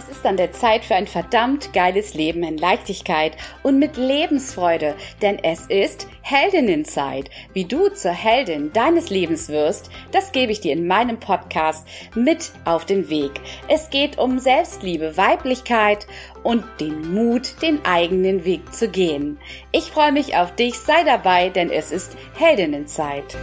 [0.00, 4.94] Es ist an der Zeit für ein verdammt geiles Leben in Leichtigkeit und mit Lebensfreude,
[5.20, 7.28] denn es ist Heldinnenzeit.
[7.52, 12.50] Wie du zur Heldin deines Lebens wirst, das gebe ich dir in meinem Podcast mit
[12.64, 13.42] auf den Weg.
[13.68, 16.06] Es geht um Selbstliebe, Weiblichkeit
[16.44, 19.38] und den Mut, den eigenen Weg zu gehen.
[19.70, 23.36] Ich freue mich auf dich, sei dabei, denn es ist Heldinnenzeit.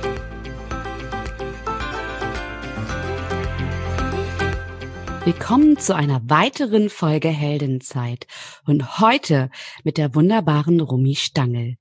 [5.28, 8.28] Willkommen zu einer weiteren Folge Heldenzeit
[8.66, 9.50] und heute
[9.84, 11.76] mit der wunderbaren Romy Stangel.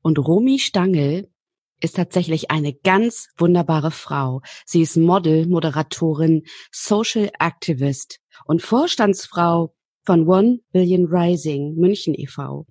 [0.00, 1.30] Und Romy Stangel
[1.78, 4.40] ist tatsächlich eine ganz wunderbare Frau.
[4.64, 9.74] Sie ist Model, Moderatorin, Social Activist und Vorstandsfrau
[10.06, 12.64] von One Billion Rising München e.V.,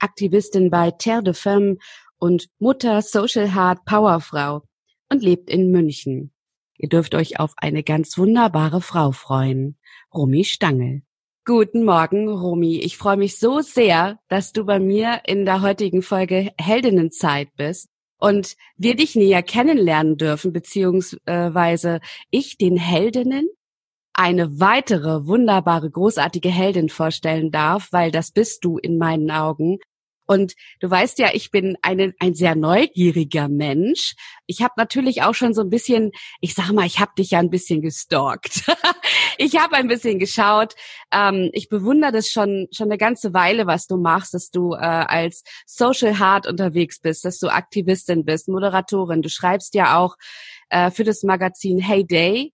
[0.00, 1.76] Aktivistin bei Terre de Femme
[2.16, 4.64] und Mutter Social Heart Powerfrau
[5.08, 6.32] und lebt in München.
[6.78, 9.76] Ihr dürft euch auf eine ganz wunderbare Frau freuen,
[10.14, 11.02] Romy Stangel.
[11.44, 12.78] Guten Morgen, Romy.
[12.78, 17.88] Ich freue mich so sehr, dass du bei mir in der heutigen Folge Heldinnenzeit bist
[18.18, 23.48] und wir dich näher kennenlernen dürfen, beziehungsweise ich den Heldinnen
[24.12, 29.78] eine weitere wunderbare, großartige Heldin vorstellen darf, weil das bist du in meinen Augen.
[30.28, 34.14] Und du weißt ja, ich bin eine, ein sehr neugieriger Mensch.
[34.46, 36.12] Ich habe natürlich auch schon so ein bisschen,
[36.42, 38.64] ich sag mal, ich habe dich ja ein bisschen gestalkt.
[39.38, 40.74] ich habe ein bisschen geschaut.
[41.10, 44.76] Ähm, ich bewundere das schon schon eine ganze Weile, was du machst, dass du äh,
[44.76, 49.22] als Social Heart unterwegs bist, dass du Aktivistin bist, Moderatorin.
[49.22, 50.16] Du schreibst ja auch
[50.68, 52.52] äh, für das Magazin Hey Day.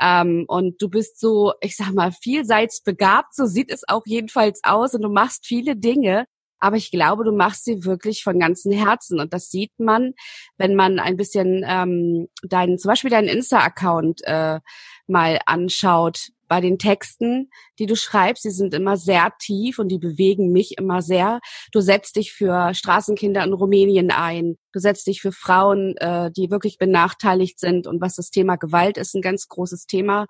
[0.00, 4.60] Ähm, und du bist so, ich sag mal, vielseits begabt, so sieht es auch jedenfalls
[4.62, 6.26] aus und du machst viele Dinge
[6.58, 10.14] aber ich glaube, du machst sie wirklich von ganzem Herzen und das sieht man,
[10.56, 14.60] wenn man ein bisschen ähm, deinen, zum Beispiel deinen Insta-Account äh,
[15.06, 19.98] mal anschaut bei den Texten, die du schreibst, die sind immer sehr tief und die
[19.98, 21.40] bewegen mich immer sehr.
[21.72, 24.56] Du setzt dich für Straßenkinder in Rumänien ein.
[24.72, 28.96] Du setzt dich für Frauen, äh, die wirklich benachteiligt sind und was das Thema Gewalt
[28.96, 30.26] ist, ein ganz großes Thema.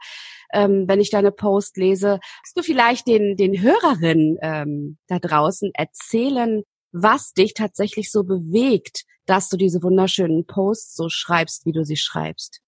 [0.53, 5.71] Ähm, wenn ich deine Post lese, kannst du vielleicht den, den Hörerinnen ähm, da draußen
[5.75, 6.63] erzählen,
[6.93, 11.97] was dich tatsächlich so bewegt, dass du diese wunderschönen Posts so schreibst, wie du sie
[11.97, 12.61] schreibst?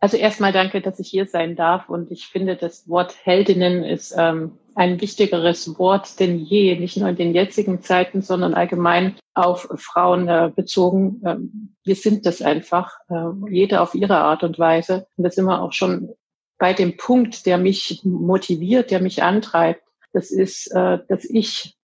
[0.00, 1.90] Also erstmal danke, dass ich hier sein darf.
[1.90, 7.10] Und ich finde, das Wort Heldinnen ist ähm, ein wichtigeres Wort denn je, nicht nur
[7.10, 11.20] in den jetzigen Zeiten, sondern allgemein auf Frauen äh, bezogen.
[11.26, 15.06] Ähm, wir sind das einfach, äh, jede auf ihre Art und Weise.
[15.18, 16.14] Und das sind wir auch schon
[16.60, 19.82] bei dem Punkt, der mich motiviert, der mich antreibt.
[20.12, 21.74] Das ist, äh, dass ich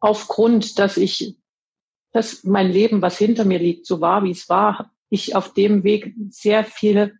[0.00, 1.36] aufgrund, dass ich,
[2.12, 5.84] dass mein Leben, was hinter mir liegt, so war, wie es war, ich auf dem
[5.84, 7.12] Weg sehr viele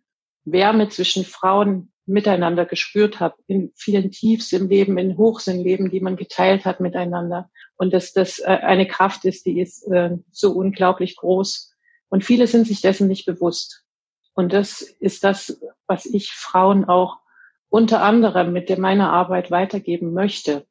[0.43, 5.91] Wärme zwischen Frauen miteinander gespürt habe, in vielen Tiefs im Leben, in Hochs im Leben,
[5.91, 7.51] die man geteilt hat miteinander.
[7.75, 11.71] Und dass das äh, eine Kraft ist, die ist äh, so unglaublich groß.
[12.09, 13.83] Und viele sind sich dessen nicht bewusst.
[14.37, 17.17] Und das ist das, was ich Frauen auch
[17.69, 20.67] unter anderem mit meiner Arbeit weitergeben möchte.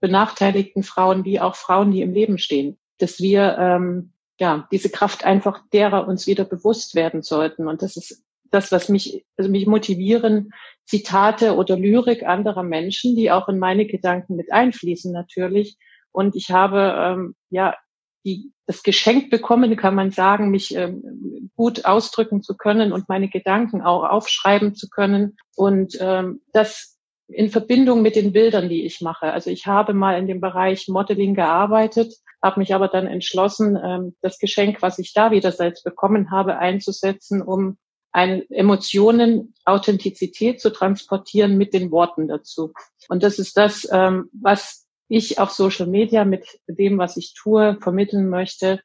[0.00, 2.78] Benachteiligten Frauen wie auch Frauen, die im Leben stehen.
[2.96, 7.68] Dass wir ähm, ja diese Kraft einfach derer uns wieder bewusst werden sollten.
[7.68, 10.52] Und das ist das, was mich, also mich motivieren,
[10.86, 15.76] Zitate oder Lyrik anderer Menschen, die auch in meine Gedanken mit einfließen natürlich.
[16.10, 17.76] Und ich habe ähm, ja
[18.24, 23.28] die, das Geschenk bekommen, kann man sagen, mich ähm, gut ausdrücken zu können und meine
[23.28, 25.36] Gedanken auch aufschreiben zu können.
[25.56, 26.98] Und ähm, das
[27.32, 29.32] in Verbindung mit den Bildern, die ich mache.
[29.32, 34.16] Also ich habe mal in dem Bereich Modeling gearbeitet, habe mich aber dann entschlossen, ähm,
[34.20, 37.78] das Geschenk, was ich da wieder selbst bekommen habe, einzusetzen, um
[38.12, 42.72] ein, Emotionen, Authentizität zu transportieren mit den Worten dazu.
[43.08, 44.79] Und das ist das, ähm, was
[45.10, 48.80] ich auf Social Media mit dem, was ich tue, vermitteln möchte,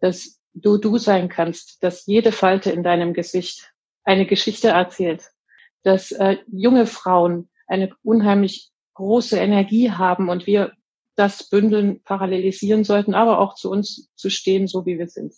[0.00, 3.70] dass du du sein kannst, dass jede Falte in deinem Gesicht
[4.02, 5.30] eine Geschichte erzählt,
[5.82, 10.72] dass äh, junge Frauen eine unheimlich große Energie haben und wir
[11.14, 15.34] das bündeln, parallelisieren sollten, aber auch zu uns zu stehen, so wie wir sind.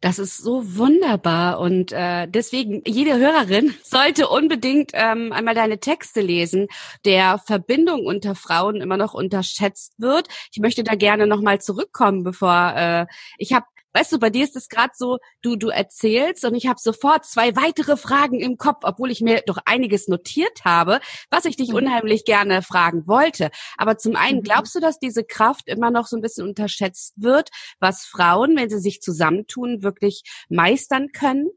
[0.00, 6.22] Das ist so wunderbar und äh, deswegen jede Hörerin sollte unbedingt ähm, einmal deine Texte
[6.22, 6.68] lesen,
[7.04, 10.28] der Verbindung unter Frauen immer noch unterschätzt wird.
[10.52, 13.06] Ich möchte da gerne nochmal zurückkommen, bevor äh,
[13.36, 16.66] ich habe weißt du, bei dir ist es gerade so, du du erzählst und ich
[16.66, 21.00] habe sofort zwei weitere Fragen im Kopf, obwohl ich mir doch einiges notiert habe,
[21.30, 21.76] was ich dich mhm.
[21.76, 23.50] unheimlich gerne fragen wollte.
[23.76, 24.44] Aber zum einen mhm.
[24.44, 28.68] glaubst du, dass diese Kraft immer noch so ein bisschen unterschätzt wird, was Frauen, wenn
[28.68, 31.48] sie sich zusammentun, wirklich meistern können?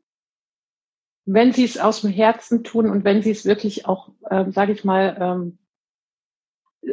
[1.25, 4.73] Wenn sie es aus dem Herzen tun und wenn sie es wirklich auch, ähm, sage
[4.73, 5.57] ich mal, ähm,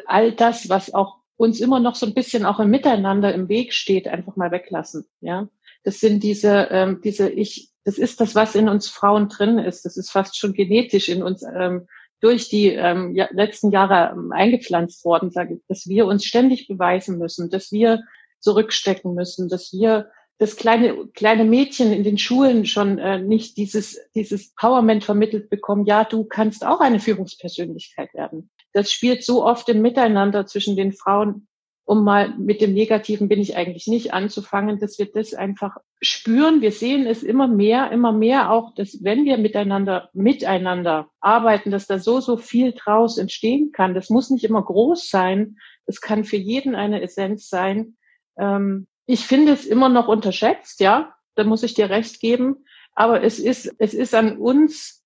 [0.06, 3.72] all das, was auch uns immer noch so ein bisschen auch im Miteinander im Weg
[3.72, 5.06] steht, einfach mal weglassen.
[5.22, 5.48] Ja,
[5.84, 9.86] das sind diese, ähm, diese ich, das ist das, was in uns Frauen drin ist.
[9.86, 11.86] Das ist fast schon genetisch in uns ähm,
[12.20, 16.68] durch die ähm, ja, letzten Jahre ähm, eingepflanzt worden, sage ich, dass wir uns ständig
[16.68, 18.02] beweisen müssen, dass wir
[18.40, 20.10] zurückstecken müssen, dass wir
[20.40, 25.84] das kleine kleine Mädchen in den Schulen schon äh, nicht dieses dieses Powerment vermittelt bekommen.
[25.84, 28.50] Ja, du kannst auch eine Führungspersönlichkeit werden.
[28.72, 31.46] Das spielt so oft im Miteinander zwischen den Frauen
[31.90, 36.60] um mal mit dem Negativen bin ich eigentlich nicht anzufangen, dass wir das einfach spüren.
[36.60, 41.88] Wir sehen es immer mehr, immer mehr auch, dass wenn wir miteinander, miteinander arbeiten, dass
[41.88, 43.92] da so, so viel draus entstehen kann.
[43.92, 45.56] Das muss nicht immer groß sein.
[45.84, 47.96] Das kann für jeden eine Essenz sein.
[48.38, 51.14] Ähm, ich finde es immer noch unterschätzt, ja.
[51.34, 52.64] Da muss ich dir recht geben.
[52.94, 55.00] Aber es ist, es ist an uns,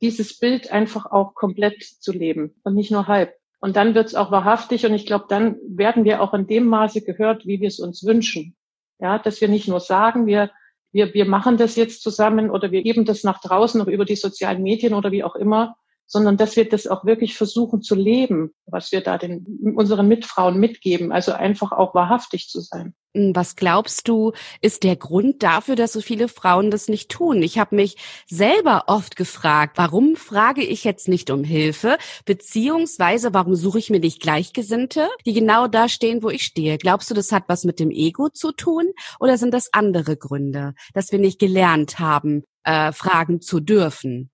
[0.00, 3.34] dieses Bild einfach auch komplett zu leben und nicht nur halb.
[3.60, 6.66] Und dann wird es auch wahrhaftig und ich glaube, dann werden wir auch in dem
[6.66, 8.56] Maße gehört, wie wir es uns wünschen.
[8.98, 10.50] Ja, dass wir nicht nur sagen, wir,
[10.92, 14.16] wir, wir machen das jetzt zusammen oder wir geben das nach draußen noch über die
[14.16, 15.76] sozialen Medien oder wie auch immer,
[16.10, 19.46] sondern dass wir das auch wirklich versuchen zu leben, was wir da den,
[19.76, 21.12] unseren Mitfrauen mitgeben.
[21.12, 22.94] Also einfach auch wahrhaftig zu sein.
[23.14, 27.42] Was glaubst du, ist der Grund dafür, dass so viele Frauen das nicht tun?
[27.42, 27.96] Ich habe mich
[28.28, 34.00] selber oft gefragt, warum frage ich jetzt nicht um Hilfe, beziehungsweise warum suche ich mir
[34.00, 36.76] nicht Gleichgesinnte, die genau da stehen, wo ich stehe?
[36.76, 38.90] Glaubst du, das hat was mit dem Ego zu tun
[39.20, 44.30] oder sind das andere Gründe, dass wir nicht gelernt haben, äh, fragen zu dürfen?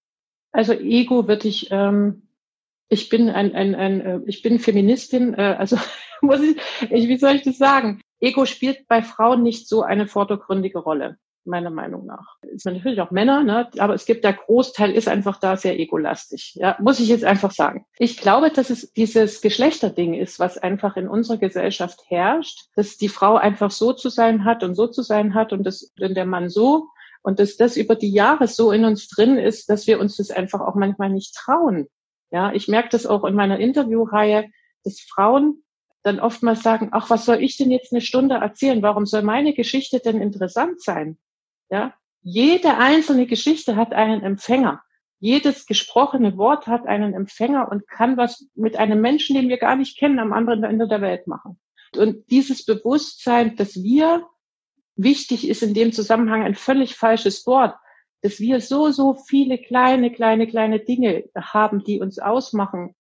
[0.57, 2.23] Also Ego würde ich, ähm,
[2.89, 5.77] ich bin ein, ein, ein äh, ich bin Feministin, äh, also
[6.23, 6.57] muss ich,
[6.91, 8.01] ich, wie soll ich das sagen?
[8.21, 12.37] Ego spielt bei Frauen nicht so eine vordergründige Rolle, meiner Meinung nach.
[12.55, 13.69] Es sind natürlich auch Männer, ne?
[13.77, 16.55] aber es gibt der Großteil ist einfach da sehr egolastig.
[16.55, 17.85] Ja, muss ich jetzt einfach sagen.
[17.99, 23.11] Ich glaube, dass es dieses Geschlechterding ist, was einfach in unserer Gesellschaft herrscht, dass die
[23.11, 26.25] Frau einfach so zu sein hat und so zu sein hat und das, wenn der
[26.25, 26.89] Mann so
[27.27, 30.31] und dass das über die Jahre so in uns drin ist, dass wir uns das
[30.31, 31.89] einfach auch manchmal nicht trauen.
[32.31, 34.49] Ja, ich merke das auch in meiner Interviewreihe,
[34.85, 35.65] dass Frauen
[36.05, 38.81] dann oftmals sagen, ach, was soll ich denn jetzt eine Stunde erzählen?
[38.81, 41.19] Warum soll meine Geschichte denn interessant sein?
[41.69, 44.85] Ja, jede einzelne Geschichte hat einen Empfänger.
[45.19, 49.75] Jedes gesprochene Wort hat einen Empfänger und kann was mit einem Menschen, den wir gar
[49.75, 51.59] nicht kennen, am anderen Ende der Welt machen.
[51.97, 54.25] Und dieses Bewusstsein, dass wir
[54.97, 57.75] wichtig ist in dem Zusammenhang ein völlig falsches Wort,
[58.23, 62.95] dass wir so, so viele kleine, kleine, kleine Dinge haben, die uns ausmachen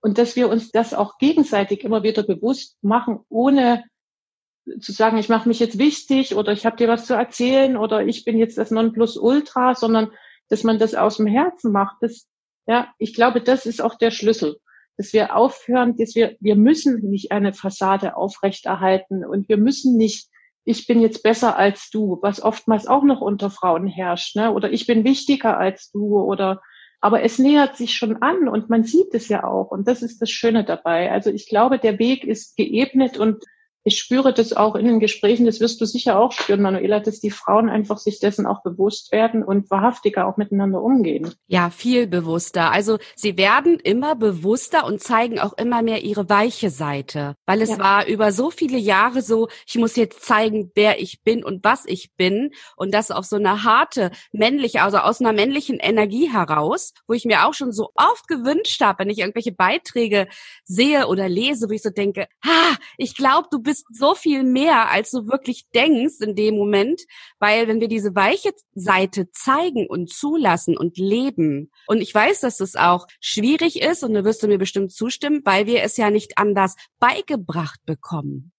[0.00, 3.84] und dass wir uns das auch gegenseitig immer wieder bewusst machen, ohne
[4.80, 8.06] zu sagen, ich mache mich jetzt wichtig oder ich habe dir was zu erzählen oder
[8.06, 10.10] ich bin jetzt das Nonplusultra, sondern
[10.48, 11.96] dass man das aus dem Herzen macht.
[12.00, 12.26] Das,
[12.66, 14.58] ja, ich glaube, das ist auch der Schlüssel,
[14.96, 20.28] dass wir aufhören, dass wir, wir müssen nicht eine Fassade aufrechterhalten und wir müssen nicht
[20.64, 24.52] ich bin jetzt besser als du, was oftmals auch noch unter Frauen herrscht, ne?
[24.52, 26.60] Oder ich bin wichtiger als du oder
[27.02, 30.20] aber es nähert sich schon an und man sieht es ja auch und das ist
[30.20, 31.10] das Schöne dabei.
[31.10, 33.42] Also ich glaube, der Weg ist geebnet und
[33.84, 37.20] ich spüre das auch in den Gesprächen, das wirst du sicher auch spüren, Manuela, dass
[37.20, 41.32] die Frauen einfach sich dessen auch bewusst werden und wahrhaftiger auch miteinander umgehen.
[41.46, 42.72] Ja, viel bewusster.
[42.72, 47.70] Also sie werden immer bewusster und zeigen auch immer mehr ihre weiche Seite, weil es
[47.70, 47.78] ja.
[47.78, 51.86] war über so viele Jahre so, ich muss jetzt zeigen, wer ich bin und was
[51.86, 56.92] ich bin und das auf so eine harte männliche, also aus einer männlichen Energie heraus,
[57.06, 60.28] wo ich mir auch schon so oft gewünscht habe, wenn ich irgendwelche Beiträge
[60.64, 64.42] sehe oder lese, wo ich so denke, ha, ich glaube, du bist bist so viel
[64.42, 67.02] mehr, als du wirklich denkst in dem Moment,
[67.38, 72.56] weil wenn wir diese weiche Seite zeigen und zulassen und leben, und ich weiß, dass
[72.56, 76.10] das auch schwierig ist, und da wirst du mir bestimmt zustimmen, weil wir es ja
[76.10, 78.50] nicht anders beigebracht bekommen.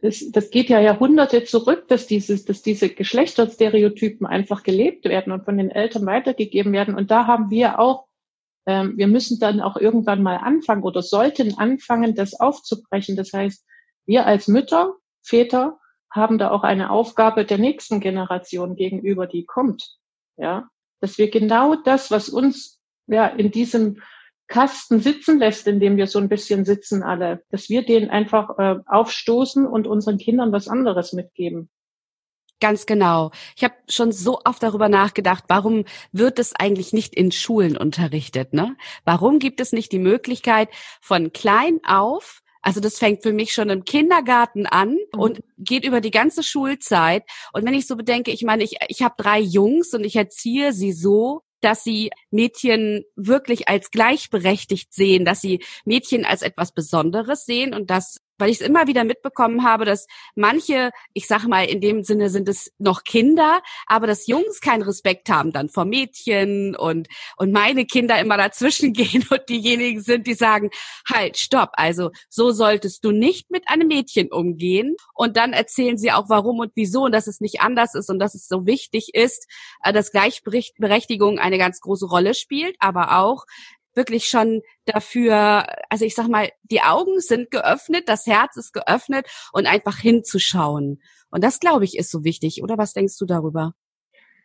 [0.00, 5.44] Das, das geht ja Jahrhunderte zurück, dass, dieses, dass diese Geschlechterstereotypen einfach gelebt werden und
[5.44, 6.94] von den Eltern weitergegeben werden.
[6.94, 8.06] Und da haben wir auch
[8.64, 13.16] ähm, wir müssen dann auch irgendwann mal anfangen oder sollten anfangen, das aufzubrechen.
[13.16, 13.64] Das heißt,
[14.08, 15.78] wir als Mütter, Väter
[16.10, 19.96] haben da auch eine Aufgabe der nächsten Generation gegenüber, die kommt.
[20.36, 20.68] Ja,
[21.00, 24.00] dass wir genau das, was uns ja in diesem
[24.46, 28.58] Kasten sitzen lässt, in dem wir so ein bisschen sitzen alle, dass wir den einfach
[28.58, 31.68] äh, aufstoßen und unseren Kindern was anderes mitgeben.
[32.60, 33.30] Ganz genau.
[33.56, 38.54] Ich habe schon so oft darüber nachgedacht, warum wird es eigentlich nicht in Schulen unterrichtet?
[38.54, 38.74] Ne?
[39.04, 43.70] Warum gibt es nicht die Möglichkeit, von klein auf also das fängt für mich schon
[43.70, 45.20] im Kindergarten an mhm.
[45.20, 47.24] und geht über die ganze Schulzeit.
[47.52, 50.72] Und wenn ich so bedenke, ich meine, ich, ich habe drei Jungs und ich erziehe
[50.72, 57.44] sie so, dass sie Mädchen wirklich als gleichberechtigt sehen, dass sie Mädchen als etwas Besonderes
[57.44, 61.64] sehen und dass weil ich es immer wieder mitbekommen habe, dass manche, ich sage mal,
[61.64, 65.84] in dem Sinne sind es noch Kinder, aber dass Jungs keinen Respekt haben dann vor
[65.84, 70.70] Mädchen und, und meine Kinder immer dazwischen gehen und diejenigen sind, die sagen,
[71.08, 74.96] halt, stopp, also so solltest du nicht mit einem Mädchen umgehen.
[75.14, 78.18] Und dann erzählen sie auch, warum und wieso und dass es nicht anders ist und
[78.18, 79.46] dass es so wichtig ist,
[79.82, 83.44] äh, dass Gleichberechtigung eine ganz große Rolle spielt, aber auch,
[83.94, 89.26] wirklich schon dafür, also ich sag mal, die Augen sind geöffnet, das Herz ist geöffnet
[89.52, 91.02] und einfach hinzuschauen.
[91.30, 92.62] Und das, glaube ich, ist so wichtig.
[92.62, 93.74] Oder was denkst du darüber?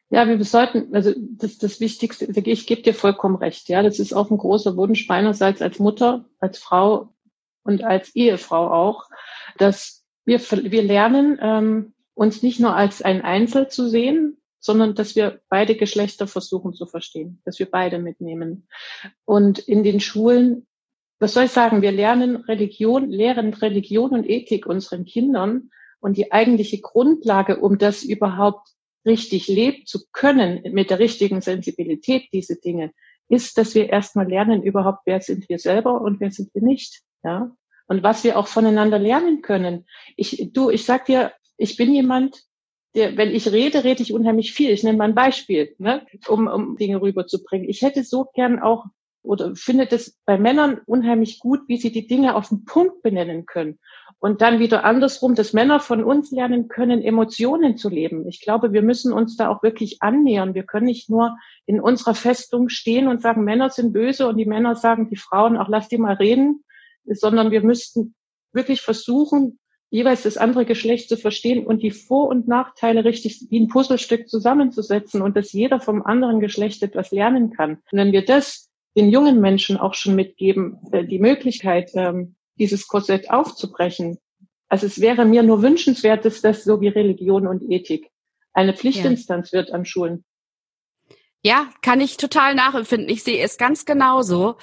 [0.09, 4.13] Ja, wir sollten, also das, das Wichtigste, ich gebe dir vollkommen recht, ja, das ist
[4.13, 7.15] auch ein großer Wunsch meinerseits als Mutter, als Frau
[7.63, 9.09] und als Ehefrau auch,
[9.57, 15.17] dass wir, wir lernen, ähm, uns nicht nur als ein Einzel zu sehen, sondern dass
[15.17, 18.69] wir beide Geschlechter versuchen zu verstehen, dass wir beide mitnehmen.
[19.25, 20.65] Und in den Schulen,
[21.19, 26.31] was soll ich sagen, wir lernen Religion, lehren Religion und Ethik unseren Kindern und die
[26.31, 28.69] eigentliche Grundlage, um das überhaupt
[29.05, 32.93] richtig leben zu können, mit der richtigen Sensibilität, diese Dinge,
[33.27, 37.01] ist, dass wir erstmal lernen überhaupt, wer sind wir selber und wer sind wir nicht,
[37.21, 37.51] ja.
[37.87, 39.85] Und was wir auch voneinander lernen können.
[40.15, 42.45] Ich, du, ich sag dir, ich bin jemand,
[42.93, 44.69] wenn ich rede, rede ich unheimlich viel.
[44.69, 47.67] Ich nenne mal ein Beispiel, ne, um, um Dinge rüberzubringen.
[47.67, 48.85] Ich hätte so gern auch
[49.23, 53.45] oder finde das bei Männern unheimlich gut, wie sie die Dinge auf den Punkt benennen
[53.45, 53.79] können.
[54.19, 58.27] Und dann wieder andersrum, dass Männer von uns lernen können, Emotionen zu leben.
[58.27, 60.53] Ich glaube, wir müssen uns da auch wirklich annähern.
[60.53, 64.45] Wir können nicht nur in unserer Festung stehen und sagen, Männer sind böse und die
[64.45, 66.63] Männer sagen, die Frauen, auch lass die mal reden,
[67.05, 68.15] sondern wir müssten
[68.51, 69.59] wirklich versuchen,
[69.93, 74.27] jeweils das andere Geschlecht zu verstehen und die Vor- und Nachteile richtig wie ein Puzzlestück
[74.27, 77.73] zusammenzusetzen und dass jeder vom anderen Geschlecht etwas lernen kann.
[77.91, 82.87] Und wenn wir das den jungen Menschen auch schon mitgeben, äh, die Möglichkeit, ähm, dieses
[82.87, 84.17] Korsett aufzubrechen.
[84.67, 88.09] Also es wäre mir nur wünschenswert, dass das so wie Religion und Ethik
[88.51, 89.59] eine Pflichtinstanz ja.
[89.59, 90.25] wird an Schulen.
[91.43, 93.09] Ja, kann ich total nachempfinden.
[93.09, 94.55] Ich sehe es ganz genauso.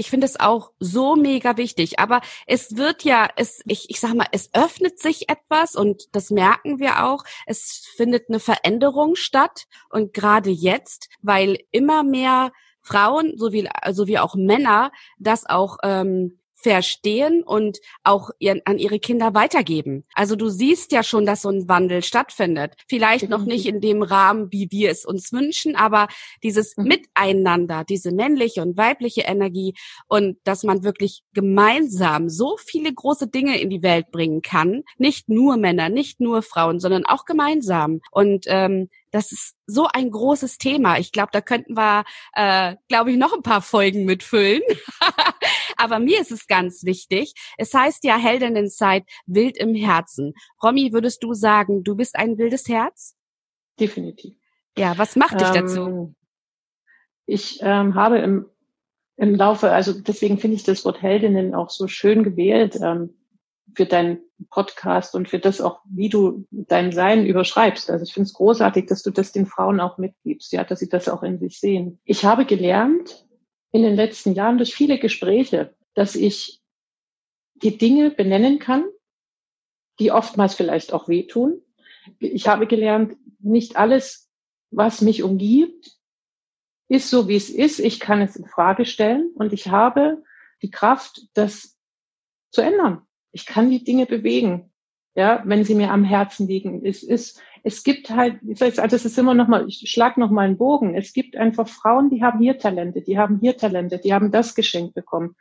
[0.00, 1.98] Ich finde es auch so mega wichtig.
[1.98, 6.30] Aber es wird ja, es, ich, ich sag mal, es öffnet sich etwas und das
[6.30, 7.24] merken wir auch.
[7.46, 9.66] Es findet eine Veränderung statt.
[9.90, 17.42] Und gerade jetzt, weil immer mehr Frauen sowie, sowie auch Männer das auch ähm, verstehen
[17.42, 20.04] und auch ihren, an ihre Kinder weitergeben.
[20.14, 22.74] Also du siehst ja schon, dass so ein Wandel stattfindet.
[22.88, 26.08] Vielleicht noch nicht in dem Rahmen, wie wir es uns wünschen, aber
[26.42, 26.84] dieses mhm.
[26.88, 29.74] Miteinander, diese männliche und weibliche Energie
[30.08, 34.82] und dass man wirklich gemeinsam so viele große Dinge in die Welt bringen kann.
[34.96, 38.00] Nicht nur Männer, nicht nur Frauen, sondern auch gemeinsam.
[38.10, 40.98] Und ähm, das ist so ein großes Thema.
[40.98, 44.62] Ich glaube, da könnten wir, äh, glaube ich, noch ein paar Folgen mitfüllen.
[45.78, 47.34] Aber mir ist es ganz wichtig.
[47.56, 50.34] Es heißt ja Heldinnenzeit wild im Herzen.
[50.62, 53.16] Romy, würdest du sagen, du bist ein wildes Herz?
[53.80, 54.34] Definitiv.
[54.76, 56.14] Ja, was macht dich ähm, dazu?
[57.26, 58.46] Ich ähm, habe im,
[59.16, 62.78] im Laufe, also deswegen finde ich das Wort Heldinnen auch so schön gewählt.
[62.82, 63.14] Ähm,
[63.74, 64.20] für deinen
[64.50, 67.90] Podcast und für das auch, wie du dein Sein überschreibst.
[67.90, 70.88] Also ich finde es großartig, dass du das den Frauen auch mitgibst, ja, dass sie
[70.88, 72.00] das auch in sich sehen.
[72.04, 73.27] Ich habe gelernt
[73.72, 76.60] in den letzten Jahren durch viele Gespräche, dass ich
[77.54, 78.84] die Dinge benennen kann,
[79.98, 81.60] die oftmals vielleicht auch wehtun.
[82.18, 84.30] Ich habe gelernt, nicht alles,
[84.70, 85.98] was mich umgibt,
[86.88, 87.78] ist so, wie es ist.
[87.78, 90.22] Ich kann es in Frage stellen und ich habe
[90.62, 91.76] die Kraft, das
[92.50, 94.72] zu ändern ich kann die Dinge bewegen,
[95.14, 96.84] ja, wenn sie mir am Herzen liegen.
[96.84, 100.42] Es ist, es gibt halt, also das ist immer noch mal, ich schlag noch mal
[100.42, 100.94] einen Bogen.
[100.94, 104.54] Es gibt einfach Frauen, die haben hier Talente, die haben hier Talente, die haben das
[104.54, 105.36] geschenkt bekommen.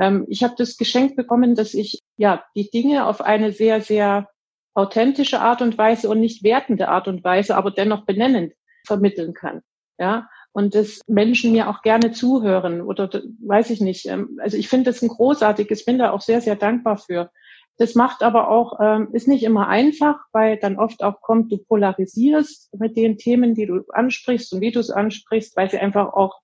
[0.00, 4.28] Ähm, ich habe das geschenkt bekommen, dass ich ja die Dinge auf eine sehr, sehr
[4.74, 8.54] authentische Art und Weise und nicht wertende Art und Weise, aber dennoch benennend
[8.86, 9.62] vermitteln kann.
[9.98, 13.10] Ja, und dass Menschen mir auch gerne zuhören oder
[13.44, 14.06] weiß ich nicht.
[14.06, 17.30] Ähm, also ich finde das ein großartiges, bin da auch sehr, sehr dankbar für.
[17.78, 21.58] Das macht aber auch, ähm, ist nicht immer einfach, weil dann oft auch kommt, du
[21.58, 26.12] polarisierst mit den Themen, die du ansprichst und wie du es ansprichst, weil sie einfach
[26.12, 26.40] auch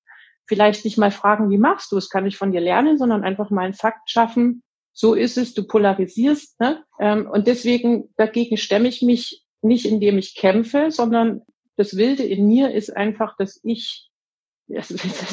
[0.46, 3.50] vielleicht nicht mal fragen, wie machst du es, kann ich von dir lernen, sondern einfach
[3.50, 4.62] mal einen Fakt schaffen.
[4.92, 6.60] So ist es, du polarisierst.
[6.60, 6.84] Ne?
[7.00, 11.42] Ähm, und deswegen, dagegen stemme ich mich nicht, indem ich kämpfe, sondern
[11.76, 14.10] das Wilde in mir ist einfach, dass ich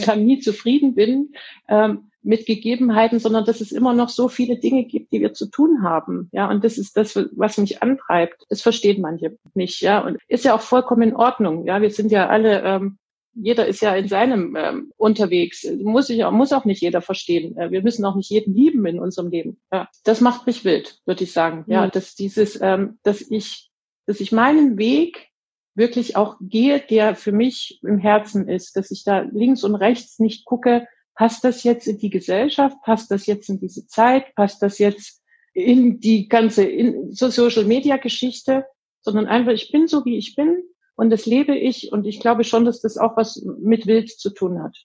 [0.06, 1.34] dann nie zufrieden bin
[1.68, 5.48] ähm, mit Gegebenheiten, sondern dass es immer noch so viele Dinge gibt, die wir zu
[5.48, 6.30] tun haben.
[6.32, 8.46] Ja, und das ist das, was mich antreibt.
[8.50, 9.82] Das verstehen manche nicht.
[9.82, 11.66] Ja, und ist ja auch vollkommen in Ordnung.
[11.66, 12.98] Ja, wir sind ja alle ähm,
[13.34, 15.66] jeder ist ja in seinem ähm, unterwegs.
[15.82, 17.58] Muss ich auch, muss auch nicht jeder verstehen.
[17.58, 19.60] Äh, wir müssen auch nicht jeden lieben in unserem Leben.
[19.72, 21.64] Ja, das macht mich wild, würde ich sagen.
[21.68, 21.92] Ja, mhm.
[21.92, 23.72] dass dieses, ähm, dass ich,
[24.06, 25.31] dass ich meinen Weg
[25.76, 30.20] wirklich auch gehe, der für mich im Herzen ist, dass ich da links und rechts
[30.20, 34.62] nicht gucke, passt das jetzt in die Gesellschaft, passt das jetzt in diese Zeit, passt
[34.62, 35.22] das jetzt
[35.54, 38.66] in die ganze in Social Media Geschichte,
[39.02, 40.64] sondern einfach, ich bin so, wie ich bin
[40.96, 44.30] und das lebe ich und ich glaube schon, dass das auch was mit Wild zu
[44.30, 44.78] tun hat.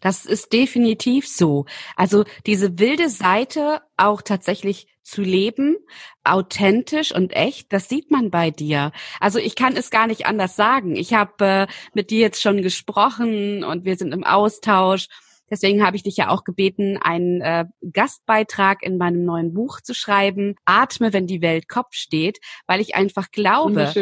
[0.00, 1.66] Das ist definitiv so.
[1.96, 5.76] Also diese wilde Seite auch tatsächlich zu leben,
[6.24, 8.90] authentisch und echt, das sieht man bei dir.
[9.20, 10.96] Also ich kann es gar nicht anders sagen.
[10.96, 15.08] Ich habe äh, mit dir jetzt schon gesprochen und wir sind im Austausch.
[15.50, 19.94] Deswegen habe ich dich ja auch gebeten, einen äh, Gastbeitrag in meinem neuen Buch zu
[19.94, 23.92] schreiben, Atme, wenn die Welt Kopf steht, weil ich einfach glaube,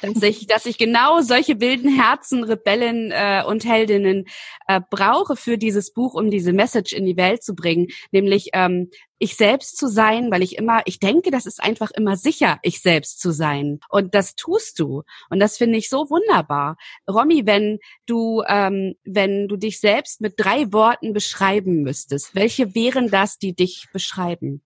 [0.00, 4.26] dass ich, dass ich genau solche wilden Herzen, Rebellen äh, und Heldinnen
[4.66, 8.90] äh, brauche für dieses Buch, um diese Message in die Welt zu bringen, nämlich ähm,
[9.18, 12.80] ich selbst zu sein, weil ich immer, ich denke, das ist einfach immer sicher, ich
[12.80, 13.78] selbst zu sein.
[13.88, 15.04] Und das tust du.
[15.30, 16.76] Und das finde ich so wunderbar.
[17.08, 23.10] Romy, wenn du, ähm, wenn du dich selbst mit drei Worten beschreiben müsstest, welche wären
[23.10, 24.62] das, die dich beschreiben?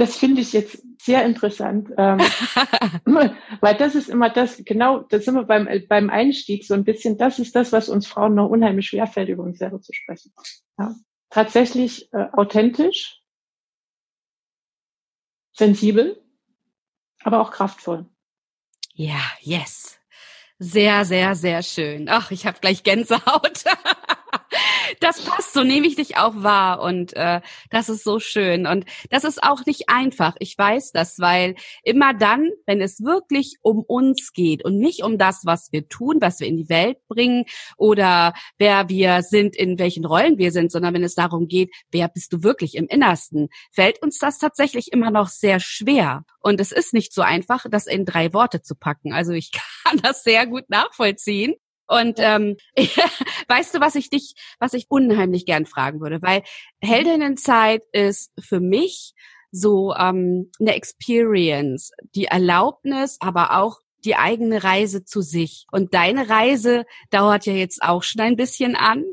[0.00, 2.20] Das finde ich jetzt sehr interessant, ähm,
[3.60, 7.18] weil das ist immer das, genau, da sind wir beim, beim Einstieg so ein bisschen,
[7.18, 10.32] das ist das, was uns Frauen noch unheimlich schwerfällt, über uns selber zu sprechen.
[10.78, 10.94] Ja.
[11.28, 13.20] Tatsächlich äh, authentisch,
[15.52, 16.24] sensibel,
[17.22, 18.06] aber auch kraftvoll.
[18.94, 20.00] Ja, yes.
[20.58, 22.08] Sehr, sehr, sehr schön.
[22.08, 23.64] Ach, ich habe gleich Gänsehaut.
[25.00, 27.40] das passt, so nehme ich dich auch wahr und äh,
[27.70, 30.36] das ist so schön und das ist auch nicht einfach.
[30.38, 35.18] Ich weiß das, weil immer dann, wenn es wirklich um uns geht und nicht um
[35.18, 39.78] das, was wir tun, was wir in die Welt bringen oder wer wir sind, in
[39.78, 43.48] welchen Rollen wir sind, sondern wenn es darum geht, wer bist du wirklich im Innersten,
[43.72, 46.24] fällt uns das tatsächlich immer noch sehr schwer.
[46.40, 49.12] Und es ist nicht so einfach, das in drei Worte zu packen.
[49.12, 49.50] Also ich
[49.84, 51.54] kann das sehr gut nachvollziehen.
[51.90, 52.56] Und ähm,
[53.48, 56.44] weißt du, was ich dich, was ich unheimlich gern fragen würde, weil
[56.80, 59.12] Heldinnenzeit ist für mich
[59.50, 65.66] so ähm, eine Experience, die Erlaubnis, aber auch die eigene Reise zu sich.
[65.72, 69.04] Und deine Reise dauert ja jetzt auch schon ein bisschen an.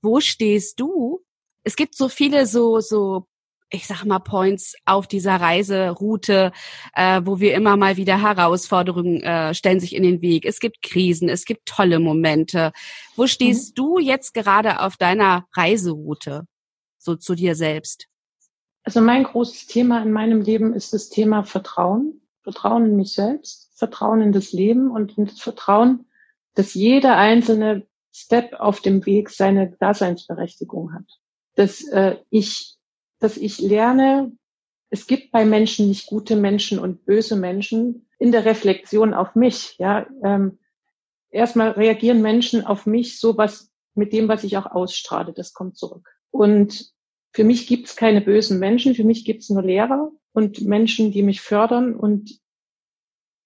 [0.00, 1.24] Wo stehst du?
[1.64, 3.26] Es gibt so viele so so
[3.70, 6.52] ich sag mal, Points auf dieser Reiseroute,
[6.94, 10.44] äh, wo wir immer mal wieder Herausforderungen äh, stellen sich in den Weg.
[10.44, 12.72] Es gibt Krisen, es gibt tolle Momente.
[13.16, 13.74] Wo stehst mhm.
[13.76, 16.46] du jetzt gerade auf deiner Reiseroute,
[16.98, 18.06] so zu dir selbst?
[18.82, 22.20] Also mein großes Thema in meinem Leben ist das Thema Vertrauen.
[22.42, 26.06] Vertrauen in mich selbst, Vertrauen in das Leben und in das Vertrauen,
[26.54, 31.04] dass jeder einzelne Step auf dem Weg seine Daseinsberechtigung hat.
[31.54, 32.79] Dass äh, ich
[33.20, 34.32] dass ich lerne,
[34.90, 39.76] es gibt bei Menschen nicht gute Menschen und böse Menschen in der Reflexion auf mich.
[39.78, 40.58] Ja, ähm,
[41.30, 45.32] erstmal reagieren Menschen auf mich so was mit dem, was ich auch ausstrahle.
[45.32, 46.08] Das kommt zurück.
[46.30, 46.92] Und
[47.32, 48.94] für mich gibt es keine bösen Menschen.
[48.94, 52.40] Für mich gibt es nur Lehrer und Menschen, die mich fördern und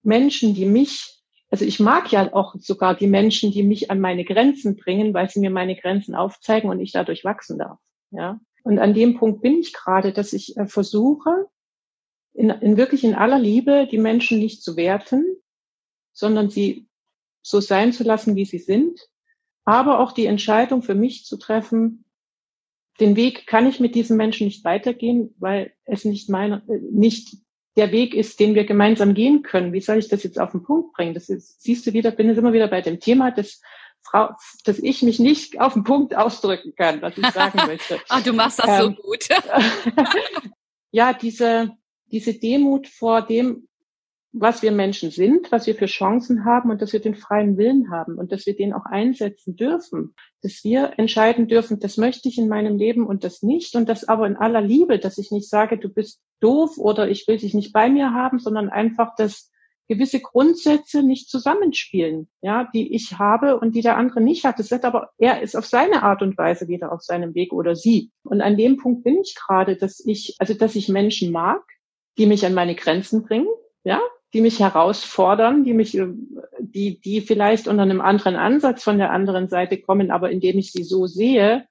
[0.01, 4.23] Menschen, die mich, also ich mag ja auch sogar die Menschen, die mich an meine
[4.23, 7.79] Grenzen bringen, weil sie mir meine Grenzen aufzeigen und ich dadurch wachsen darf.
[8.11, 8.39] Ja.
[8.65, 11.47] Und an dem Punkt bin ich gerade, dass ich äh, versuche,
[12.33, 15.23] in, in wirklich in aller Liebe die Menschen nicht zu werten,
[16.13, 16.87] sondern sie
[17.43, 18.99] so sein zu lassen, wie sie sind,
[19.65, 22.05] aber auch die Entscheidung für mich zu treffen,
[22.99, 27.37] den Weg kann ich mit diesen Menschen nicht weitergehen, weil es nicht meine, äh, nicht
[27.77, 29.73] der Weg ist, den wir gemeinsam gehen können.
[29.73, 31.13] Wie soll ich das jetzt auf den Punkt bringen?
[31.13, 33.61] Das ist, siehst du wieder, bin jetzt immer wieder bei dem Thema des
[34.05, 34.29] Frau,
[34.63, 37.99] dass ich mich nicht auf den Punkt ausdrücken kann, was ich sagen möchte.
[38.09, 39.27] Ach, du machst das ähm, so gut.
[40.91, 41.71] ja, diese,
[42.11, 43.67] diese Demut vor dem,
[44.37, 47.89] was wir Menschen sind, was wir für Chancen haben und dass wir den freien Willen
[47.89, 52.37] haben und dass wir den auch einsetzen dürfen, dass wir entscheiden dürfen, das möchte ich
[52.37, 55.49] in meinem Leben und das nicht und das aber in aller Liebe, dass ich nicht
[55.49, 59.51] sage, du bist doof oder ich will dich nicht bei mir haben, sondern einfach, dass
[59.87, 64.59] gewisse Grundsätze nicht zusammenspielen, ja, die ich habe und die der andere nicht hat.
[64.59, 67.75] Das wird aber, er ist auf seine Art und Weise wieder auf seinem Weg oder
[67.75, 68.11] sie.
[68.23, 71.61] Und an dem Punkt bin ich gerade, dass ich, also, dass ich Menschen mag,
[72.17, 73.47] die mich an meine Grenzen bringen,
[73.83, 74.01] ja,
[74.33, 75.91] die mich herausfordern, die mich,
[76.59, 80.71] die, die vielleicht unter einem anderen Ansatz von der anderen Seite kommen, aber indem ich
[80.71, 81.65] sie so sehe,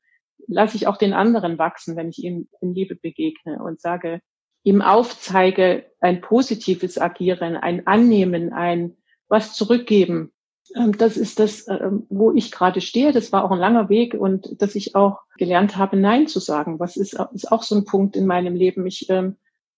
[0.46, 4.20] lasse ich auch den anderen wachsen, wenn ich ihm in Liebe begegne und sage,
[4.64, 8.96] ihm aufzeige, ein positives Agieren, ein Annehmen, ein
[9.28, 10.32] was zurückgeben,
[10.74, 13.12] Ähm, das ist das, ähm, wo ich gerade stehe.
[13.12, 16.80] Das war auch ein langer Weg und dass ich auch gelernt habe, Nein zu sagen.
[16.80, 18.86] Was ist, ist auch so ein Punkt in meinem Leben.
[18.86, 19.36] Ich, ähm,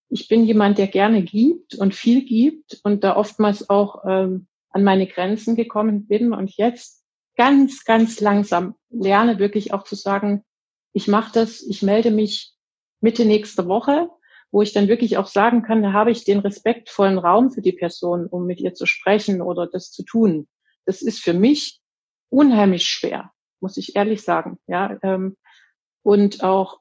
[0.08, 5.08] ich bin jemand, der gerne gibt und viel gibt und da oftmals auch an meine
[5.08, 7.02] Grenzen gekommen bin und jetzt
[7.36, 10.44] ganz, ganz langsam lerne wirklich auch zu sagen,
[10.92, 12.54] ich mache das, ich melde mich
[13.00, 14.08] Mitte nächster Woche,
[14.52, 17.72] wo ich dann wirklich auch sagen kann, da habe ich den respektvollen Raum für die
[17.72, 20.46] Person, um mit ihr zu sprechen oder das zu tun
[20.86, 21.80] das ist für mich
[22.30, 24.58] unheimlich schwer, muss ich ehrlich sagen.
[24.66, 25.36] Ja, ähm,
[26.02, 26.80] und auch,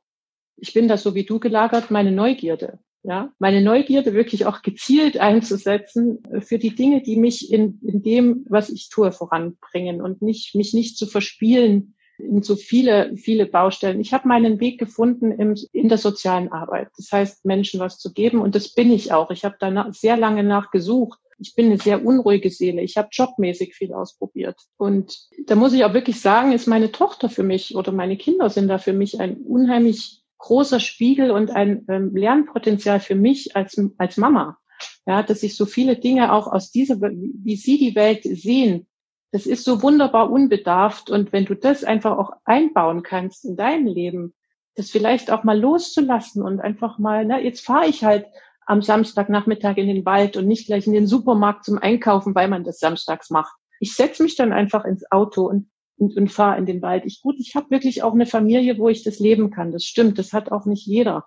[0.56, 2.80] ich bin da so wie du gelagert, meine Neugierde.
[3.04, 8.45] Ja, meine Neugierde wirklich auch gezielt einzusetzen für die Dinge, die mich in, in dem,
[8.49, 11.95] was ich tue, voranbringen und nicht, mich nicht zu verspielen
[12.41, 13.99] so viele, viele Baustellen.
[13.99, 16.89] Ich habe meinen Weg gefunden im, in der sozialen Arbeit.
[16.97, 19.32] Das heißt, Menschen was zu geben und das bin ich auch.
[19.32, 22.82] Ich habe da sehr lange nachgesucht ich bin eine sehr unruhige Seele.
[22.82, 24.58] Ich habe jobmäßig viel ausprobiert.
[24.78, 28.49] Und da muss ich auch wirklich sagen, ist meine Tochter für mich oder meine Kinder
[28.49, 33.80] sind da für mich ein unheimlich großer Spiegel und ein ähm, Lernpotenzial für mich als,
[33.97, 34.58] als Mama.
[35.06, 38.88] Ja, dass ich so viele Dinge auch aus dieser, wie sie die Welt sehen,
[39.36, 41.10] das ist so wunderbar unbedarft.
[41.10, 44.34] Und wenn du das einfach auch einbauen kannst in dein Leben,
[44.76, 48.28] das vielleicht auch mal loszulassen und einfach mal, na, jetzt fahre ich halt
[48.65, 52.63] am Samstagnachmittag in den Wald und nicht gleich in den Supermarkt zum Einkaufen, weil man
[52.63, 53.54] das samstags macht.
[53.82, 57.04] Ich setze mich dann einfach ins Auto und, und, und fahre in den Wald.
[57.06, 59.74] Ich gut, ich habe wirklich auch eine Familie, wo ich das leben kann.
[59.74, 61.26] Das stimmt, das hat auch nicht jeder.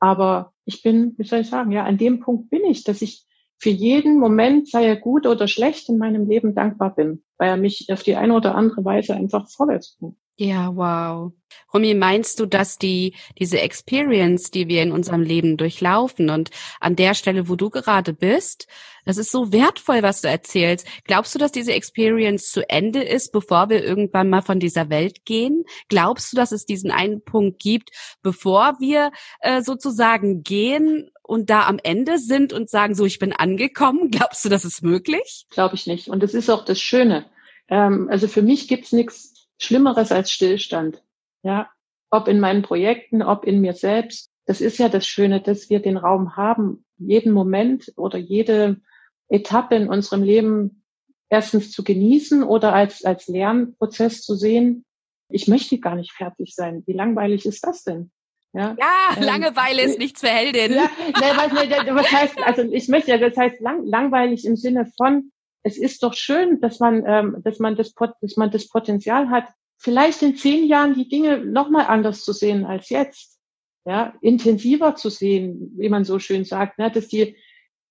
[0.00, 3.24] Aber ich bin, wie soll ich sagen, ja, an dem Punkt bin ich, dass ich
[3.58, 7.56] für jeden Moment, sei er gut oder schlecht, in meinem Leben dankbar bin, weil er
[7.56, 10.16] mich auf die eine oder andere Weise einfach vorwärts bringt.
[10.38, 11.32] Ja, wow.
[11.72, 16.94] Rumi, meinst du, dass die, diese Experience, die wir in unserem Leben durchlaufen und an
[16.94, 18.66] der Stelle, wo du gerade bist,
[19.06, 20.86] das ist so wertvoll, was du erzählst.
[21.04, 25.24] Glaubst du, dass diese Experience zu Ende ist, bevor wir irgendwann mal von dieser Welt
[25.24, 25.64] gehen?
[25.88, 27.90] Glaubst du, dass es diesen einen Punkt gibt,
[28.22, 33.32] bevor wir äh, sozusagen gehen und da am Ende sind und sagen, so, ich bin
[33.32, 34.10] angekommen?
[34.10, 35.46] Glaubst du, das ist möglich?
[35.50, 36.08] Glaube ich nicht.
[36.08, 37.24] Und das ist auch das Schöne.
[37.68, 41.02] Ähm, also für mich gibt's nichts Schlimmeres als Stillstand.
[41.42, 41.70] Ja,
[42.10, 44.30] ob in meinen Projekten, ob in mir selbst.
[44.46, 48.80] Das ist ja das Schöne, dass wir den Raum haben, jeden Moment oder jede
[49.28, 50.82] Etappe in unserem Leben
[51.28, 54.84] erstens zu genießen oder als, als Lernprozess zu sehen.
[55.28, 56.84] Ich möchte gar nicht fertig sein.
[56.86, 58.12] Wie langweilig ist das denn?
[58.52, 60.72] Ja, ja ähm, Langeweile ist nichts für Heldin.
[60.72, 60.88] Ja,
[61.36, 65.32] was, was heißt, also ich möchte ja, das heißt lang, langweilig im Sinne von,
[65.66, 69.48] es ist doch schön, dass man, ähm, dass man das, dass man das Potenzial hat,
[69.78, 73.36] vielleicht in zehn Jahren die Dinge nochmal anders zu sehen als jetzt.
[73.84, 77.36] Ja, intensiver zu sehen, wie man so schön sagt, ne, dass die,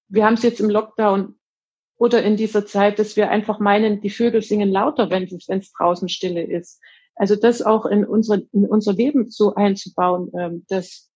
[0.09, 1.35] wir haben es jetzt im Lockdown
[1.97, 6.09] oder in dieser Zeit, dass wir einfach meinen, die Vögel singen lauter, wenn es, draußen
[6.09, 6.81] Stille ist.
[7.15, 11.09] Also das auch in unser, in unser Leben so einzubauen, ähm, dass,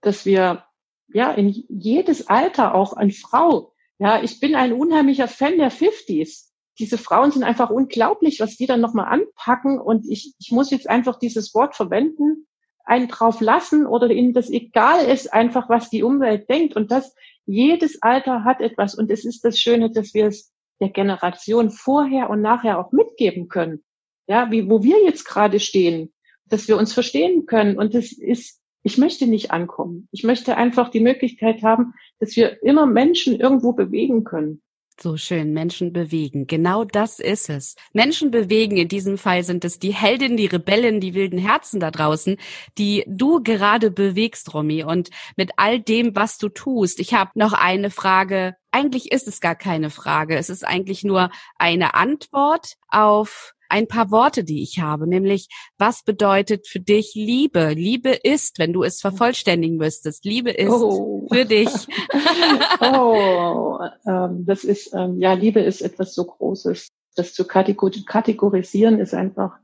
[0.00, 0.64] dass wir
[1.12, 3.71] ja in jedes Alter auch an Frau
[4.02, 6.48] ja, ich bin ein unheimlicher Fan der 50s.
[6.80, 9.78] Diese Frauen sind einfach unglaublich, was die dann nochmal anpacken.
[9.78, 12.48] Und ich, ich muss jetzt einfach dieses Wort verwenden,
[12.84, 16.74] einen drauf lassen oder ihnen das egal ist, einfach was die Umwelt denkt.
[16.74, 17.14] Und das,
[17.46, 18.96] jedes Alter hat etwas.
[18.96, 23.46] Und es ist das Schöne, dass wir es der Generation vorher und nachher auch mitgeben
[23.46, 23.84] können.
[24.26, 26.12] Ja, wie, wo wir jetzt gerade stehen,
[26.46, 27.78] dass wir uns verstehen können.
[27.78, 30.08] Und das ist ich möchte nicht ankommen.
[30.10, 34.62] Ich möchte einfach die Möglichkeit haben, dass wir immer Menschen irgendwo bewegen können.
[35.00, 36.46] So schön, Menschen bewegen.
[36.46, 37.76] Genau das ist es.
[37.92, 38.76] Menschen bewegen.
[38.76, 42.36] In diesem Fall sind es die Heldinnen, die Rebellen, die wilden Herzen da draußen,
[42.78, 44.84] die du gerade bewegst, Romy.
[44.84, 47.00] Und mit all dem, was du tust.
[47.00, 48.54] Ich habe noch eine Frage.
[48.70, 50.36] Eigentlich ist es gar keine Frage.
[50.36, 56.04] Es ist eigentlich nur eine Antwort auf ein paar Worte, die ich habe, nämlich was
[56.04, 57.72] bedeutet für dich Liebe?
[57.72, 61.26] Liebe ist, wenn du es vervollständigen müsstest, Liebe ist oh.
[61.32, 61.70] für dich.
[62.80, 66.88] oh, ähm, das ist, ähm, ja, Liebe ist etwas so Großes.
[67.14, 69.58] Das zu kategorisieren ist einfach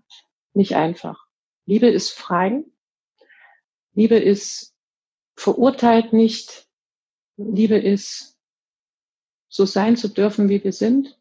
[0.55, 1.27] nicht einfach.
[1.67, 2.65] Liebe ist frei.
[3.93, 4.75] Liebe ist
[5.37, 6.67] verurteilt nicht.
[7.37, 8.39] Liebe ist
[9.49, 11.19] so sein zu dürfen, wie wir sind.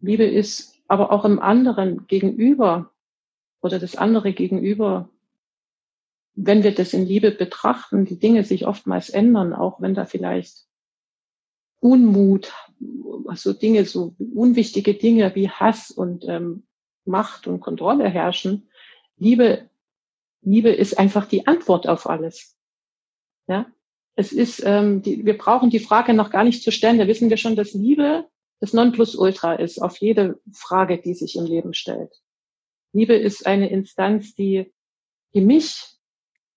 [0.00, 2.90] Liebe ist aber auch im anderen gegenüber
[3.60, 5.10] oder das andere gegenüber,
[6.34, 10.66] wenn wir das in Liebe betrachten, die Dinge sich oftmals ändern, auch wenn da vielleicht
[11.80, 12.52] Unmut,
[13.34, 16.64] so Dinge, so unwichtige Dinge wie Hass und ähm,
[17.04, 18.68] Macht und Kontrolle herrschen.
[19.16, 19.68] Liebe,
[20.42, 22.56] Liebe ist einfach die Antwort auf alles.
[23.46, 23.66] Ja,
[24.14, 26.98] es ist, ähm, die, wir brauchen die Frage noch gar nicht zu stellen.
[26.98, 28.26] Da wissen wir schon, dass Liebe
[28.60, 32.12] das Nonplusultra ist auf jede Frage, die sich im Leben stellt.
[32.92, 34.72] Liebe ist eine Instanz, die,
[35.34, 35.84] die mich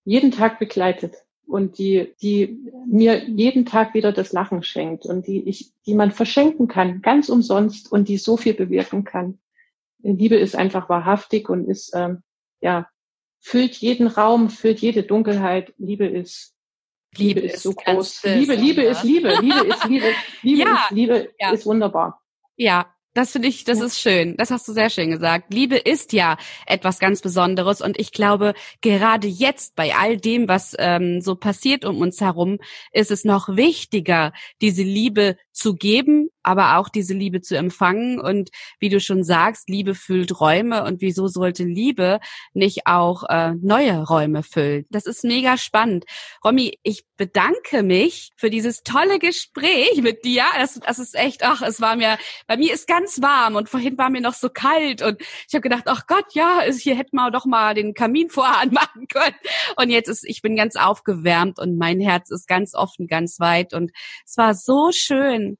[0.04, 5.48] jeden Tag begleitet und die, die mir jeden Tag wieder das Lachen schenkt und die
[5.48, 9.38] ich, die man verschenken kann, ganz umsonst und die so viel bewirken kann.
[10.02, 12.22] Liebe ist einfach wahrhaftig und ist, ähm,
[12.60, 12.88] ja,
[13.40, 15.74] füllt jeden Raum, füllt jede Dunkelheit.
[15.78, 16.54] Liebe ist,
[17.16, 18.22] Liebe, Liebe ist so groß.
[18.24, 19.34] Liebe, Liebe ist Liebe.
[19.40, 20.06] Liebe ist Liebe.
[20.42, 21.50] Liebe ja, ist Liebe ja.
[21.50, 22.22] ist wunderbar.
[22.56, 23.84] Ja, das finde ich, das ja.
[23.84, 24.36] ist schön.
[24.38, 25.52] Das hast du sehr schön gesagt.
[25.52, 30.74] Liebe ist ja etwas ganz Besonderes und ich glaube, gerade jetzt bei all dem, was
[30.78, 32.58] ähm, so passiert um uns herum,
[32.92, 38.20] ist es noch wichtiger, diese Liebe zu geben, aber auch diese Liebe zu empfangen.
[38.20, 40.84] Und wie du schon sagst, Liebe füllt Räume.
[40.84, 42.20] Und wieso sollte Liebe
[42.54, 44.86] nicht auch äh, neue Räume füllen?
[44.90, 46.04] Das ist mega spannend.
[46.44, 50.44] Romy, ich bedanke mich für dieses tolle Gespräch mit dir.
[50.56, 53.96] Das, das ist echt, ach, es war mir, bei mir ist ganz warm und vorhin
[53.98, 55.02] war mir noch so kalt.
[55.02, 58.58] Und ich habe gedacht, ach Gott, ja, hier hätten wir doch mal den Kamin vorher
[58.60, 59.36] anmachen können.
[59.76, 63.72] Und jetzt ist, ich bin ganz aufgewärmt und mein Herz ist ganz offen, ganz weit.
[63.72, 63.92] Und
[64.26, 65.58] es war so schön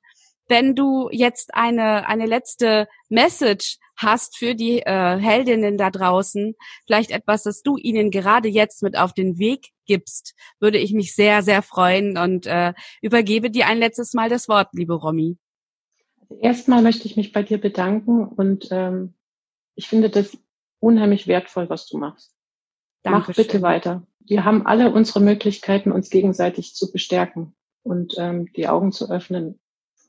[0.52, 7.10] wenn du jetzt eine, eine letzte Message hast für die äh, Heldinnen da draußen, vielleicht
[7.10, 11.42] etwas, das du ihnen gerade jetzt mit auf den Weg gibst, würde ich mich sehr,
[11.42, 15.38] sehr freuen und äh, übergebe dir ein letztes Mal das Wort, liebe Romy.
[16.42, 19.14] Erstmal möchte ich mich bei dir bedanken und ähm,
[19.74, 20.36] ich finde das
[20.80, 22.34] unheimlich wertvoll, was du machst.
[23.04, 23.24] Dankeschön.
[23.28, 24.06] Mach bitte weiter.
[24.20, 29.58] Wir haben alle unsere Möglichkeiten, uns gegenseitig zu bestärken und ähm, die Augen zu öffnen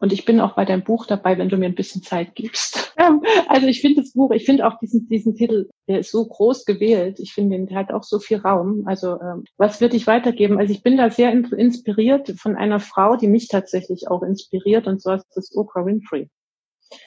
[0.03, 2.93] und ich bin auch bei deinem Buch dabei, wenn du mir ein bisschen Zeit gibst.
[3.47, 6.65] also ich finde das Buch, ich finde auch diesen, diesen Titel, der ist so groß
[6.65, 7.21] gewählt.
[7.21, 8.83] Ich finde, der hat auch so viel Raum.
[8.85, 10.59] Also ähm, was würde ich weitergeben?
[10.59, 14.87] Also ich bin da sehr inspiriert von einer Frau, die mich tatsächlich auch inspiriert.
[14.87, 16.29] Und zwar ist das Oprah Winfrey.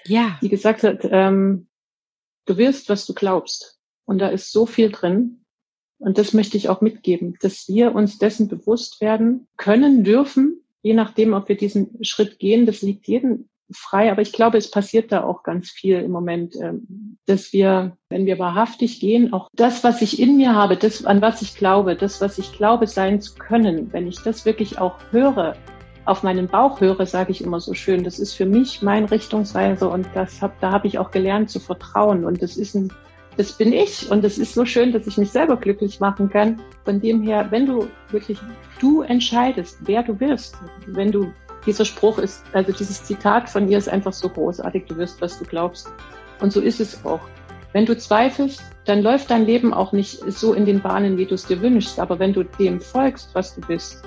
[0.06, 0.38] Ja.
[0.40, 1.68] Die gesagt hat, ähm,
[2.46, 3.78] du wirst, was du glaubst.
[4.06, 5.44] Und da ist so viel drin.
[5.98, 10.94] Und das möchte ich auch mitgeben, dass wir uns dessen bewusst werden können, dürfen, je
[10.94, 14.12] nachdem, ob wir diesen Schritt gehen, das liegt jedem frei.
[14.12, 18.24] Aber ich glaube, es passiert da auch ganz viel im Moment, ähm, dass wir, wenn
[18.24, 21.96] wir wahrhaftig gehen, auch das, was ich in mir habe, das, an was ich glaube,
[21.96, 25.56] das, was ich glaube sein zu können, wenn ich das wirklich auch höre,
[26.04, 29.88] auf meinen Bauch höre, sage ich immer so schön, das ist für mich mein Richtungsweise
[29.88, 32.92] und das hab, da habe ich auch gelernt zu vertrauen und das ist ein
[33.36, 36.60] das bin ich und es ist so schön, dass ich mich selber glücklich machen kann.
[36.84, 38.38] Von dem her, wenn du wirklich,
[38.80, 41.32] du entscheidest, wer du wirst, wenn du,
[41.66, 45.38] dieser Spruch ist, also dieses Zitat von ihr ist einfach so großartig, du wirst, was
[45.38, 45.88] du glaubst.
[46.40, 47.20] Und so ist es auch.
[47.72, 51.34] Wenn du zweifelst, dann läuft dein Leben auch nicht so in den Bahnen, wie du
[51.34, 51.98] es dir wünschst.
[51.98, 54.02] Aber wenn du dem folgst, was du bist,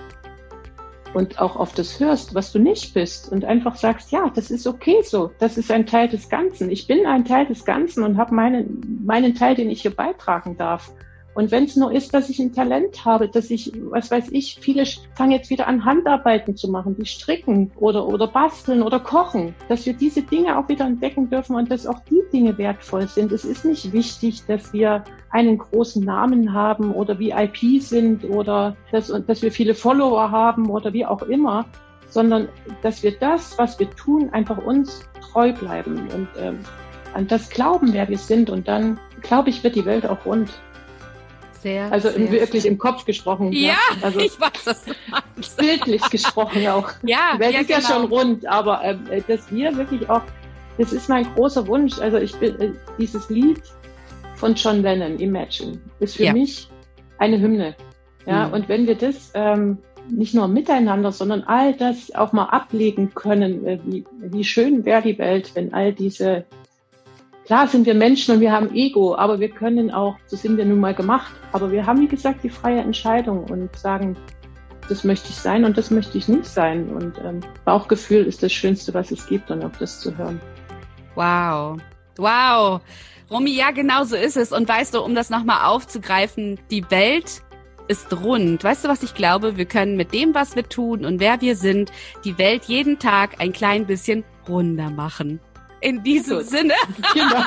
[1.13, 4.67] und auch auf das hörst, was du nicht bist und einfach sagst, ja, das ist
[4.67, 6.69] okay so, das ist ein Teil des Ganzen.
[6.69, 10.57] Ich bin ein Teil des Ganzen und habe meinen, meinen Teil, den ich hier beitragen
[10.57, 10.91] darf.
[11.39, 14.57] Und wenn es nur ist, dass ich ein Talent habe, dass ich, was weiß ich,
[14.59, 14.83] viele
[15.15, 19.85] fangen jetzt wieder an, Handarbeiten zu machen, die stricken oder, oder basteln oder kochen, dass
[19.85, 23.31] wir diese Dinge auch wieder entdecken dürfen und dass auch die Dinge wertvoll sind.
[23.31, 29.07] Es ist nicht wichtig, dass wir einen großen Namen haben oder VIP sind oder dass,
[29.25, 31.65] dass wir viele Follower haben oder wie auch immer,
[32.09, 32.49] sondern
[32.81, 36.59] dass wir das, was wir tun, einfach uns treu bleiben und ähm,
[37.13, 38.49] an das glauben, wer wir sind.
[38.49, 40.59] Und dann, glaube ich, wird die Welt auch rund.
[41.61, 42.73] Sehr, also sehr wirklich schön.
[42.73, 43.51] im Kopf gesprochen.
[43.51, 43.77] Ja, ja.
[44.01, 45.57] Also ich weiß, meinst.
[45.57, 46.89] Bildlich gesprochen auch.
[47.03, 47.79] Ja, Die Welt ja, ist genau.
[47.79, 50.21] ja schon rund, aber äh, dass wir wirklich auch,
[50.77, 51.99] das ist mein großer Wunsch.
[51.99, 53.61] Also ich bin äh, dieses Lied
[54.35, 56.33] von John Lennon, Imagine, ist für ja.
[56.33, 56.69] mich
[57.17, 57.75] eine Hymne.
[58.25, 58.53] Ja, mhm.
[58.53, 63.65] und wenn wir das ähm, nicht nur miteinander, sondern all das auch mal ablegen können,
[63.65, 66.45] äh, wie, wie schön wäre die Welt, wenn all diese
[67.49, 70.65] Klar sind wir Menschen und wir haben Ego, aber wir können auch, so sind wir
[70.65, 74.15] nun mal gemacht, aber wir haben, wie gesagt, die freie Entscheidung und sagen,
[74.87, 76.89] das möchte ich sein und das möchte ich nicht sein.
[76.89, 80.39] Und ähm, Bauchgefühl ist das Schönste, was es gibt und auf das zu hören.
[81.15, 81.79] Wow.
[82.17, 82.81] Wow.
[83.31, 84.51] Romy, ja, genau so ist es.
[84.51, 87.41] Und weißt du, um das nochmal aufzugreifen, die Welt
[87.87, 88.63] ist rund.
[88.63, 89.57] Weißt du, was ich glaube?
[89.57, 91.91] Wir können mit dem, was wir tun und wer wir sind,
[92.23, 95.39] die Welt jeden Tag ein klein bisschen runder machen.
[95.81, 96.47] In diesem Gut.
[96.47, 96.73] Sinne.
[97.13, 97.43] Genau.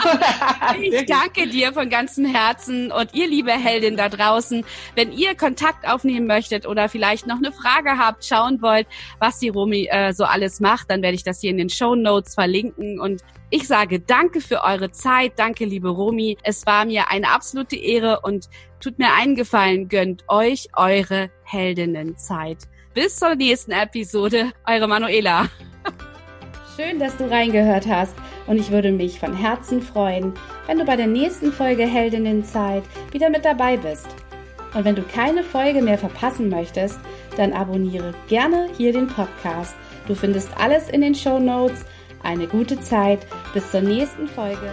[0.81, 4.64] ich danke dir von ganzem Herzen und ihr liebe Heldin da draußen,
[4.97, 8.87] wenn ihr Kontakt aufnehmen möchtet oder vielleicht noch eine Frage habt, schauen wollt,
[9.18, 11.95] was die Romy äh, so alles macht, dann werde ich das hier in den Show
[11.95, 16.38] Notes verlinken und ich sage danke für eure Zeit, danke liebe Romy.
[16.42, 18.49] Es war mir eine absolute Ehre und
[18.81, 22.59] tut mir einen Gefallen, gönnt euch eure Heldinnenzeit.
[22.95, 25.51] Bis zur nächsten Episode, eure Manuela.
[26.75, 28.15] Schön, dass du reingehört hast
[28.47, 30.33] und ich würde mich von Herzen freuen,
[30.67, 34.09] wenn du bei der nächsten Folge Heldinnenzeit wieder mit dabei bist.
[34.73, 36.99] Und wenn du keine Folge mehr verpassen möchtest,
[37.37, 39.75] dann abonniere gerne hier den Podcast.
[40.09, 41.85] Du findest alles in den Show Notes.
[42.23, 43.27] Eine gute Zeit.
[43.53, 44.71] Bis zur nächsten Folge.